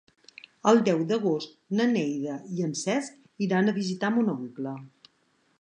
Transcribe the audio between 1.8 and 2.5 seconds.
na Neida